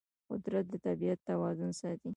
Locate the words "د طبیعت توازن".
0.71-1.71